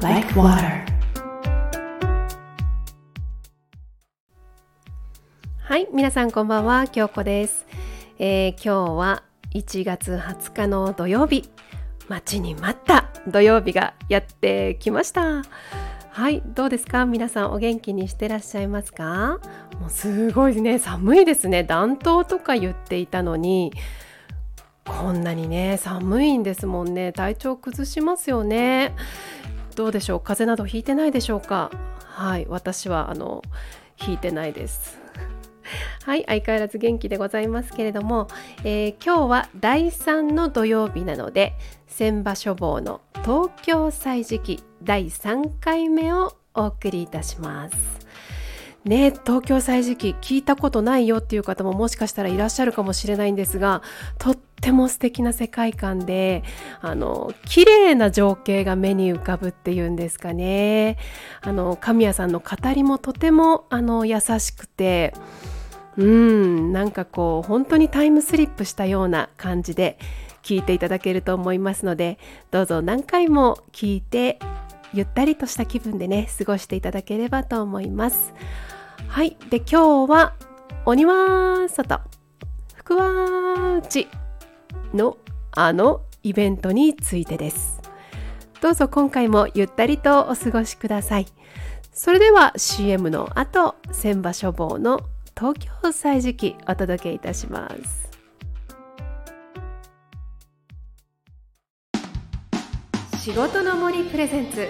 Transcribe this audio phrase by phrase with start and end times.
[0.00, 0.86] like water.
[5.58, 7.66] はい、皆さんこんばんは、京子です、
[8.18, 9.22] えー今日は
[9.54, 11.50] 1月20日の土曜日、
[12.06, 15.42] 待ちに待った土曜日がやってきました。
[16.10, 17.04] はい、どうですか？
[17.04, 19.40] 皆さんお元気にしてらっしゃいますか？
[19.80, 21.64] もうすごいね、寒いですね。
[21.64, 23.72] 暖冬とか言っていたのに、
[24.84, 27.12] こんなにね、寒いんですもんね。
[27.12, 28.94] 体調崩しますよね。
[29.78, 30.20] どうでしょう？
[30.20, 31.70] 風邪などひいてないでしょうか？
[32.00, 33.42] はい私はあの
[33.94, 34.98] ひいてないです。
[36.04, 38.26] はい相変わらず元気でございますけれども、
[38.64, 41.52] えー今日は第3の土曜日なので
[41.86, 47.76] 千場書房の東京歳時記第3回目をお送りいたします。
[48.84, 53.82] ね東京歳時記聞いたことないよっていう方ももしかしたらいらっしゃるかもしれないんですが
[54.18, 56.42] とっても素敵な世界観で
[56.80, 60.96] あの綺麗な情景が目に浮かぶっていうんですかね。
[61.40, 65.14] あの神谷さんの語りもとてもあの優しくて
[65.96, 69.98] うんなんかこう本当にタイムスリップしたような感じで
[70.42, 72.18] 聞いていただけると思いますので
[72.50, 74.38] どうぞ何回も聞いて
[74.92, 78.34] ゆったりとした気分でね過ごしていただければと思います。
[79.08, 79.36] はい。
[79.50, 80.34] で今日は
[80.84, 82.00] 鬼は外。
[82.74, 84.08] 福は内
[84.94, 85.18] の
[85.52, 87.80] あのイベントについてです。
[88.60, 91.26] どうぞ今回もゆったりとお過ごしください。
[91.92, 95.00] それでは CM の後千場書房の
[95.36, 98.07] 東京歳時記お届けいたします。
[103.28, 104.66] 仕事の森プレゼンツ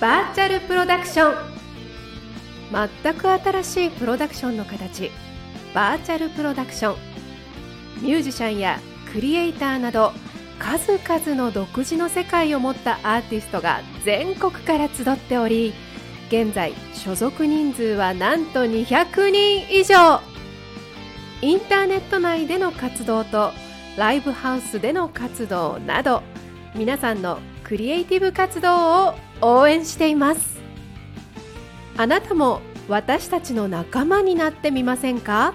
[0.00, 1.34] バーチャルプロダクション。
[3.02, 5.10] 全く新しいプロダクションの形
[5.74, 6.96] バーチャルプロダクション。
[8.00, 8.78] ミュージシャンや
[9.12, 10.12] クリエイターなど
[10.60, 15.74] 数々の独自の世界を持ったアーティストが全国から集っており
[16.28, 20.20] 現在所属人数はなんと200人以上。
[21.42, 23.50] インターネット内での活動と
[23.96, 26.22] ライブハウスでの活動など
[26.76, 30.58] 皆さんのクリエイティブ活動を応援しています。
[31.96, 35.54] あなたも私たちの仲間になってみませんか？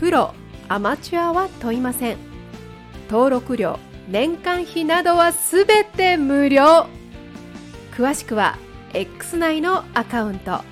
[0.00, 0.34] プロ
[0.68, 2.18] アマチュアは問いません。
[3.08, 3.78] 登録料
[4.10, 6.86] 年間費などはすべて無料。
[7.96, 8.58] 詳しくは
[8.92, 10.62] X 内のアカウントア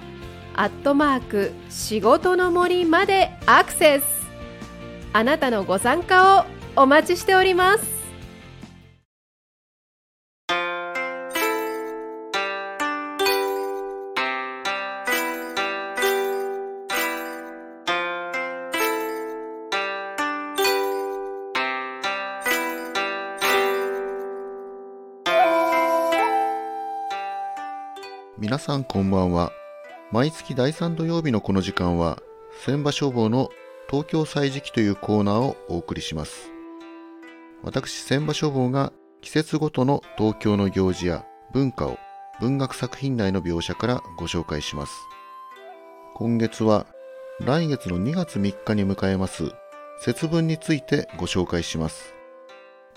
[0.55, 4.05] ットマーク仕事の森までアクセス。
[5.15, 6.45] あなたのご参加
[6.77, 7.96] をお待ちしております。
[28.59, 29.53] さんこんばんは。
[30.13, 32.19] 毎月第3土曜日のこの時間は、
[32.65, 33.51] 千場消防の
[33.91, 36.51] 東京歳時記というコーナーをお送りします。
[37.63, 41.99] 私、千場消防が季節ごとの東京の行事や文化を
[42.41, 44.93] 文学作品内の描写からご紹介します。
[46.15, 46.87] 今月は
[47.41, 49.53] 来月の2月3日に迎えます
[50.01, 52.15] 節分についてご紹介します。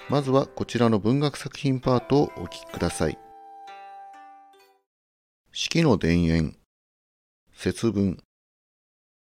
[0.09, 3.17] まずはこちらの文学作品パートをお聞きください。
[5.51, 6.55] 四季の田園。
[7.55, 8.21] 節分。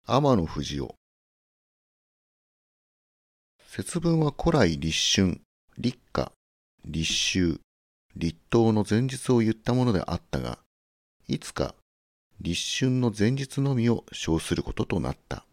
[0.06, 0.94] 天野富士夫
[3.66, 5.40] 節分は古来立春。
[5.78, 6.30] 立夏。
[6.84, 7.60] 立秋。
[8.16, 10.58] 立冬の前日を言ったものであったが
[11.26, 11.74] いつか
[12.38, 15.46] 立春の前日のみを称することとなった。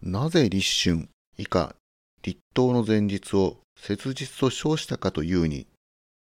[0.00, 1.08] なぜ立春？
[1.38, 1.74] 以下
[2.22, 5.66] 立冬の前日を節日と称したかというに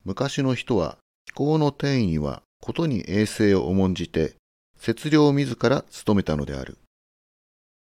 [0.04, 4.36] 昔の人は気候の転移はことに衛生を重んじて、
[4.78, 6.78] 節量を自ら務めたのである。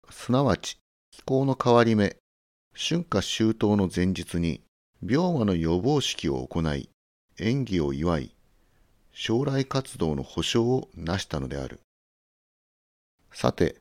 [0.09, 0.77] すなわち、
[1.09, 2.17] 気候の変わり目、
[2.75, 4.61] 春夏秋冬の前日に、
[5.01, 6.89] 病魔の予防式を行い、
[7.39, 8.35] 演技を祝い、
[9.13, 11.79] 将来活動の保障を成したのである。
[13.31, 13.77] さて、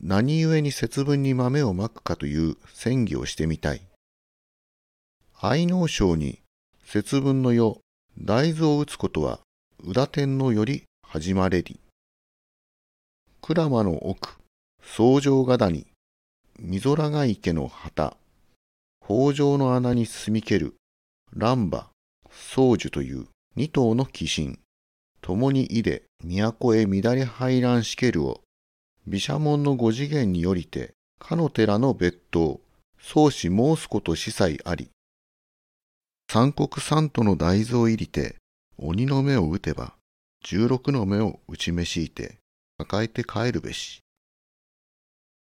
[0.00, 3.82] 何故に節分に豆をまくかという宣議をしてみたい。
[5.38, 6.40] 愛農省に
[6.82, 7.78] 節分の世、
[8.18, 9.40] 大豆を打つことは
[9.82, 11.80] 宇田天皇より始まれり。
[13.40, 14.36] 鞍馬の奥、
[14.82, 15.86] 草上型に、
[16.58, 18.18] 溝空が池の旗、
[19.02, 20.74] 北条の穴に住みける、
[21.34, 21.88] 乱馬、
[22.30, 24.58] 宗樹という二頭の鬼神、
[25.22, 28.42] 共にいで都へ乱れ入らんしけるを、
[29.06, 32.60] 毘沙門の五次元によりて、かの寺の別当、
[32.98, 34.90] 宗師申すこと司祭あり。
[36.30, 38.39] 三国三都の大蔵入りて、
[38.82, 39.92] 鬼の目を打てば
[40.42, 42.38] 十六の目を打ちめしいて
[42.78, 44.00] 抱えて帰るべし。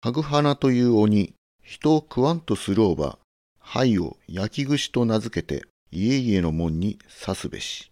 [0.02, 3.18] ハグハナという鬼、人を食わんとするおば、
[3.58, 7.90] 灰を焼き串と名付けて家々の門に刺すべし。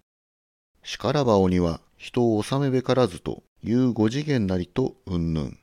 [0.84, 5.58] しからば鬼は人を治めべからずという五次元なりとうんぬん。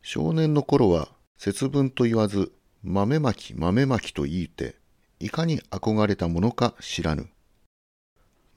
[0.00, 2.50] 少年の頃は節分と言わず
[2.82, 4.76] 豆まき豆まきと言いて
[5.20, 7.28] いかに憧れたものか知らぬ。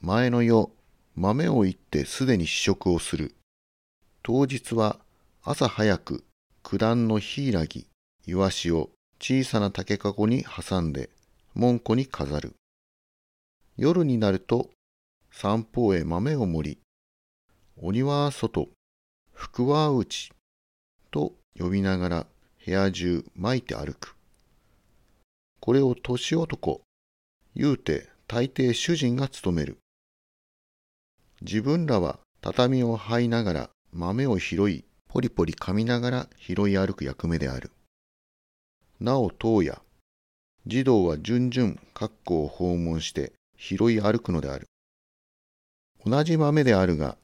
[0.02, 0.70] 前の夜
[1.14, 3.34] 豆をいってすでに試食をする。
[4.22, 4.98] 当日は
[5.42, 6.24] 朝早く
[6.62, 7.86] 九段のヒイラギ、
[8.26, 8.88] イワシを
[9.20, 11.10] 小さな竹かごに挟んで
[11.54, 12.54] 門戸に飾る。
[13.76, 14.70] 夜になると
[15.30, 16.78] 三方へ豆を盛り、
[17.76, 18.70] 鬼は外、
[19.34, 20.32] 福は内
[21.10, 22.26] と呼びながら
[22.64, 24.16] 部屋中巻いて歩く。
[25.60, 26.80] これを年男、
[27.54, 29.76] 言うて大抵主人が務める。
[31.42, 37.70] 自分らは畳を這いながら豆を拾い、ポリポリ噛みながら拾い歩く役目である。
[39.00, 39.80] なお当夜、
[40.66, 44.66] 児童は順々格好を訪問して拾い歩くのである。
[46.04, 47.16] 同じ豆であるが、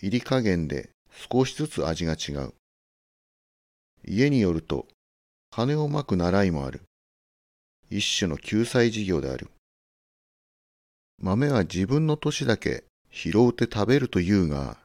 [0.00, 0.90] 入り加減で
[1.30, 2.54] 少しずつ味が違う。
[4.06, 4.86] 家によると、
[5.50, 6.80] 金をまく習いもある。
[7.90, 9.50] 一種の救済事業である。
[11.20, 14.76] 豆は自分の年だけ拾うて食べるというが、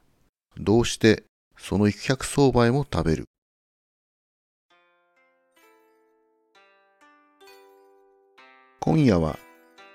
[0.58, 1.24] どうして
[1.56, 3.24] その一百相場へも食べる？
[8.80, 9.38] 今夜は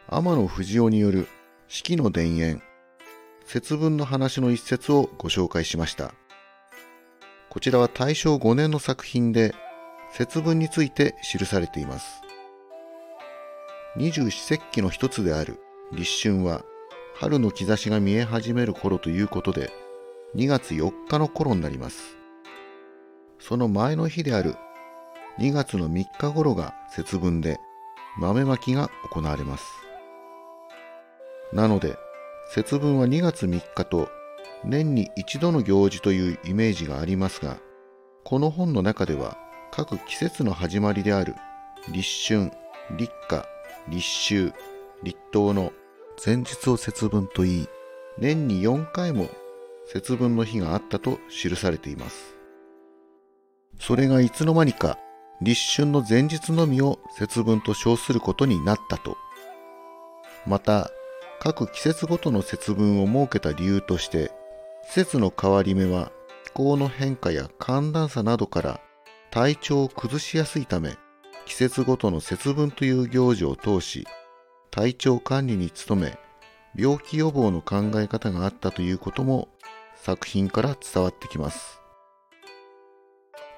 [0.08, 1.28] 天野藤夫による
[1.68, 2.62] 四季の田園、
[3.46, 6.14] 節分の話の一節をご紹介しました。
[7.50, 9.54] こちらは大正5年の作品で
[10.14, 12.22] 節分について記されています。
[13.98, 15.60] 二十四節気の一つである
[15.92, 16.64] 立春は
[17.22, 19.72] 春の兆しが見え始める頃ということで
[20.36, 22.18] 2月4日の頃になります。
[23.38, 24.56] その前の日である
[25.38, 27.60] 2月の3日頃が節分で
[28.18, 29.66] 豆まきが行われます。
[31.54, 31.96] なので
[32.56, 34.10] 節分は2月3日と
[34.66, 37.58] 年に一度の行事というイメージがありますが、
[38.24, 39.38] この本の中では
[39.70, 41.36] 各季節の始まりである
[41.92, 42.52] 立春、
[42.98, 43.46] 立夏、
[43.90, 44.04] 立
[44.50, 44.54] 秋、
[45.04, 45.72] 立冬の
[46.24, 47.68] 前日を節分と言い、
[48.20, 49.28] 年に4回も
[49.88, 52.36] 節分の日があったと記されています。
[53.80, 55.00] それがいつの間にか
[55.42, 59.18] 立春の前日のみを節分と称することになったと。
[60.46, 60.92] また、
[61.40, 64.32] 各季節ごとの節分を設けた理由として、
[64.90, 66.12] 季節の変わり目は
[66.46, 68.80] 気候の変化や寒暖差などから
[69.32, 70.98] 体調を崩しやすいため、
[71.48, 74.06] 季節ごとの節分という行事を通し、
[74.72, 76.18] 体調管理に努め、
[76.76, 79.50] 病気予防の考え方があったということも
[79.96, 81.82] 作品から伝わってきます。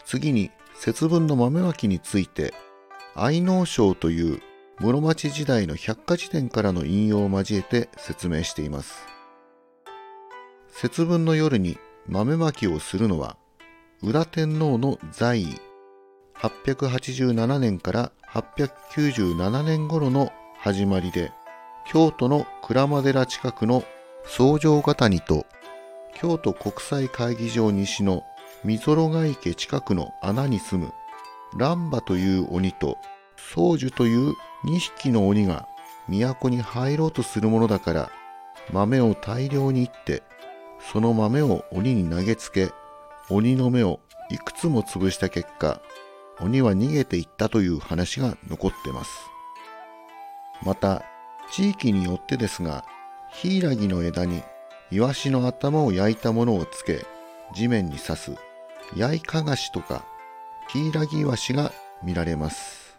[0.06, 2.54] 次に節分の豆まきについて
[3.16, 4.42] 愛農省という
[4.80, 9.06] 室町時代の百科事典からの引用を交えて説明しています。
[10.70, 11.78] 節分の夜に
[12.08, 13.38] 豆まきをするのは
[14.02, 15.62] 宇田天皇の在位
[16.40, 21.34] 887年から897年頃の始まりで
[21.86, 23.84] 京都の鞍馬寺近くの
[24.26, 25.46] 宗城ヶ谷と
[26.16, 28.24] 京都国際会議場西の
[28.64, 30.94] 溝呂ヶ池近くの穴に住む
[31.58, 32.98] 乱馬という鬼と
[33.36, 35.68] 宗樹という2匹の鬼が
[36.08, 38.12] 都に入ろうとするものだから
[38.72, 40.24] 豆を大量にいって
[40.80, 42.72] その豆を鬼に投げつけ
[43.30, 44.00] 鬼の目を
[44.32, 45.82] いくつも潰した結果
[46.40, 49.33] 鬼は逃げていったという話が残ってます。
[50.66, 51.04] また
[51.52, 52.86] 地域によってですが
[53.32, 54.44] ヒイラギの枝に
[54.92, 57.06] イワシの頭を焼いたものをつけ
[57.54, 58.36] 地面に刺す
[58.96, 60.06] 焼いかがしとか
[60.70, 61.72] ヒイラギイワシが
[62.04, 62.98] 見られます。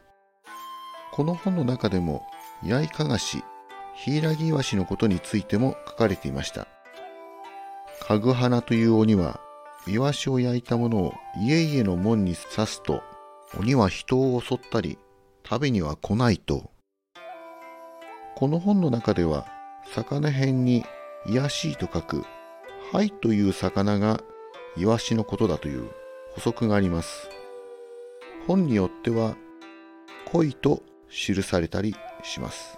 [1.12, 2.26] この本の中でも
[2.64, 3.44] 焼いかがし
[3.94, 6.66] ヒイラギイワシのことについても書かれていました。
[8.00, 9.40] かぐはなという鬼は
[9.86, 13.02] イワシを焼いたものを家々の門に刺すと
[13.58, 14.98] 鬼は人を襲ったり
[15.48, 16.73] 食べには来ないと
[18.36, 19.46] この本の中では
[19.94, 20.84] 魚辺に
[21.26, 22.24] 癒しいと書く
[22.90, 24.20] ハイという魚が
[24.76, 25.88] イワシのことだという
[26.34, 27.28] 補足があります。
[28.46, 29.36] 本によっては
[30.32, 32.76] 恋と記されたりします。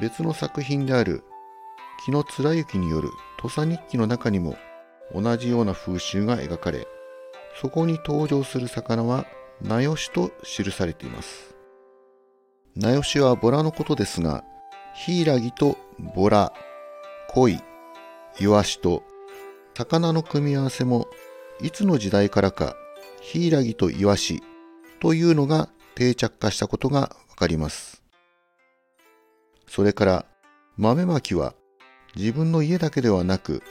[0.00, 1.24] 別の作品である
[2.04, 4.56] 木野貫之による土佐日記の中にも
[5.14, 6.86] 同じような風習が描かれ、
[7.60, 9.26] そこに登場する魚は
[9.62, 11.51] 名吉と記されています。
[12.74, 14.44] 名吉はボラのことですが、
[14.94, 15.76] ヒイラギと
[16.14, 16.52] ボラ、
[17.28, 17.60] コイ、
[18.40, 19.02] イワシと
[19.74, 21.06] 魚の組み合わせも
[21.60, 22.74] いつの時代からか
[23.20, 24.42] ヒイラギとイワシ
[25.00, 28.02] というのが定着化したことがわかります。
[29.66, 30.24] それから
[30.76, 31.54] 豆まきは
[32.16, 33.62] 自分の家だけではなく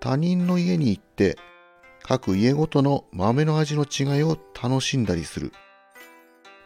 [0.00, 1.36] 他人の家に行って
[2.02, 5.52] 各家ごとの豆の味の違いを楽しんだりする。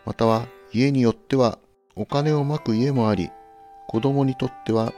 [0.07, 1.59] または家によっては
[1.95, 3.31] お金をまく家もあり、
[3.87, 4.95] 子供にとっては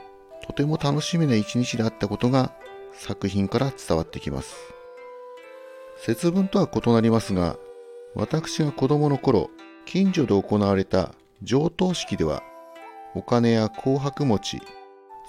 [0.47, 2.53] とても楽しみな一日であったことが
[2.93, 4.55] 作品から伝わってきます。
[5.97, 7.57] 節分とは異なりますが、
[8.15, 9.49] 私が子供の頃、
[9.85, 12.43] 近所で行われた上等式では、
[13.13, 14.61] お金や紅白餅、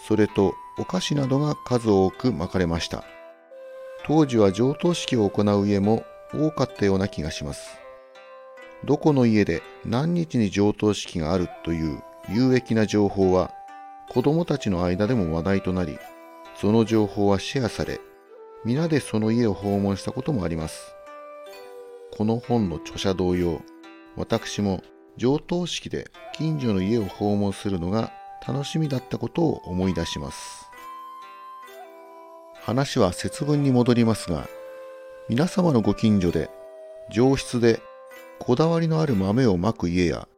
[0.07, 3.05] それとお菓子などが数多く巻かれました。
[4.07, 7.86] 当時は上等式を行う家も多かったような気がします。
[8.87, 13.51] どこの家で何日に上等式があるという有益な情報は
[14.09, 15.99] 子供たちの間でも話題となり、
[16.55, 18.01] その情報はシェアされ、
[18.65, 20.95] 皆でその家を訪問したこともあります。
[22.17, 23.61] この本の著者同様、
[24.17, 24.83] 私も
[25.17, 28.13] 上等式で近所の家を訪問するのが
[28.47, 30.71] 楽しみだったことを思い出します。
[32.63, 34.49] 話は節分に戻りますが、
[35.29, 36.49] 皆様のご近所で
[37.11, 37.81] 上質で
[38.39, 40.29] こだわりのある豆をまく家や、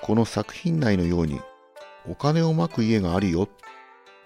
[0.00, 1.40] この作品内のように
[2.08, 3.48] お金をまく家があるよ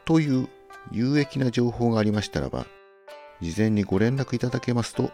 [0.05, 0.49] という
[0.93, 2.67] 有益な情報がありましたらば、
[3.41, 5.11] 事前にご連絡いただけますと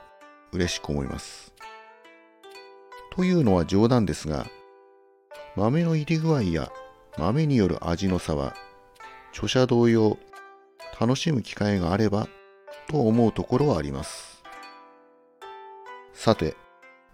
[0.52, 1.52] 嬉しく思います。
[3.10, 4.46] というのは冗談ですが、
[5.56, 6.70] 豆の入り具合や
[7.18, 8.54] 豆による味の差は、
[9.32, 10.18] 著者同様、
[11.00, 12.28] 楽しむ機会があれば
[12.88, 14.42] と思うところはあります。
[16.12, 16.54] さて、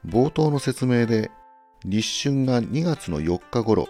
[0.07, 1.31] 冒頭の説明で
[1.85, 3.89] 立春が2月の4日頃、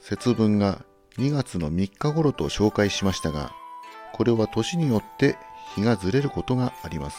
[0.00, 0.84] 節分が
[1.16, 3.52] 2月の3日頃と紹介しましたが、
[4.12, 5.36] これは年によって
[5.74, 7.18] 日がずれることがあります。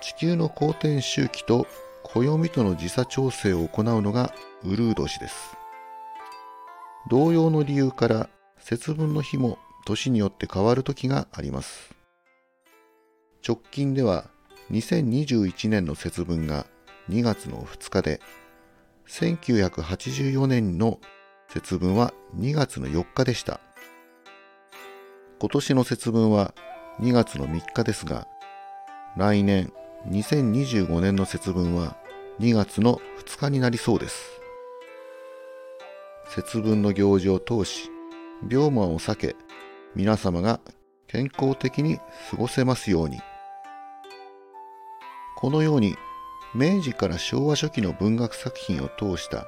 [0.00, 1.66] 地球の公転周期と
[2.02, 5.56] 暦との時差調整を行うのがウルー年です。
[7.10, 8.28] 同様の理由から
[8.58, 11.94] 節分の日も年によって変わる時があります。
[13.46, 14.30] 直近では
[14.70, 16.66] 2021年の節分が
[17.10, 18.20] 2月の2日で、
[19.08, 21.00] 1984年の
[21.48, 23.60] 節分は2月の4日でした。
[25.38, 26.54] 今年の節分は
[27.00, 28.26] 2月の3日ですが、
[29.16, 29.72] 来年
[30.08, 31.96] 2025年の節分は
[32.40, 34.40] 2月の2日になりそうです。
[36.28, 37.90] 節分の行事を通し、
[38.48, 39.36] 病魔を避け、
[39.94, 40.60] 皆様が
[41.06, 41.98] 健康的に
[42.30, 43.20] 過ごせますように。
[45.44, 45.94] このように、
[46.54, 49.44] 明治から昭和初期の文学作品を通した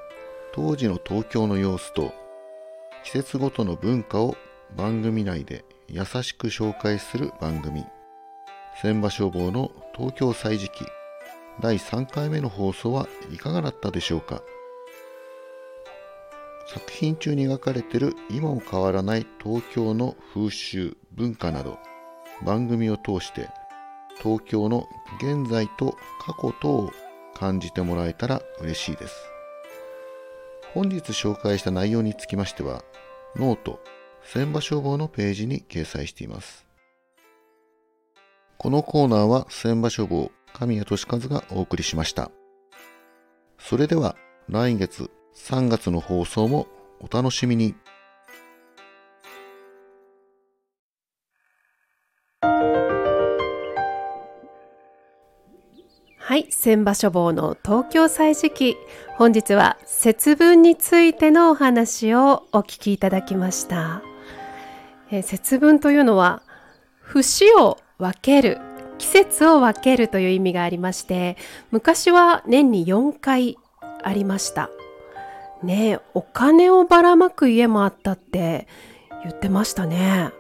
[0.53, 2.13] 当時の東京の様子と、
[3.03, 4.37] 季節ごとの文化を
[4.77, 7.87] 番組内で優しく紹介する番組。
[8.83, 10.85] 千場消防の東京歳時記
[11.63, 14.43] 第3回目の放送はいかがだったでしょうか。
[16.67, 21.79] 作品中に描かれてる今も変わらない東京の風習文化など
[22.45, 23.49] 番組を通して
[24.23, 26.93] 東京の現在と過去とを
[27.35, 29.15] 感じてもらえたら嬉しいです
[30.75, 32.83] 本日紹介した内容につきましては
[33.37, 33.81] ノート
[34.29, 36.67] 千場消防のページに掲載しています。
[38.59, 42.31] このコーナーは千場消防神谷俊和がお送りしました。
[43.59, 44.17] それでは
[44.49, 46.67] 来月3月の放送も
[47.01, 47.75] お楽しみに。
[56.37, 58.77] はい、千場所房の東京歳時記。
[59.17, 64.03] 本日は節分についてのお話をお聞きいただきました。
[65.11, 66.43] え、節分というのは
[67.01, 68.59] 節を分ける
[68.99, 71.39] 季節を分けるという意味がありまして
[71.71, 73.57] 昔は年に4回
[74.03, 74.69] ありました。
[75.63, 78.69] ねお金をばらまく家もあったって
[79.23, 80.33] 言ってましたね。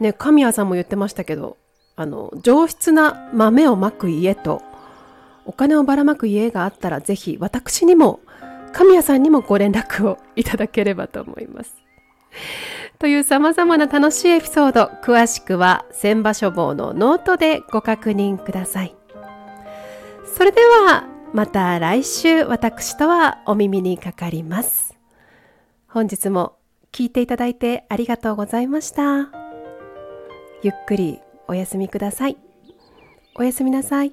[0.00, 1.58] ね神谷さんも言ってましたけど
[1.96, 4.62] あの上質な豆をまく家と
[5.46, 8.20] お金をばらまく家があったらぜひ私にも
[8.72, 11.74] 神谷さんにもご連絡をいただければと思います
[12.98, 18.96] という様々な楽しいエピソード、詳しくは千場所房のノートでご確認ください。
[20.24, 24.96] それではまた来週私とはお耳にかかります。
[25.88, 26.56] 本日も
[26.92, 29.30] 聞いていただいてありがとうございました。
[30.62, 32.38] ゆっくりお休みください。
[33.34, 34.12] おやすみなさい。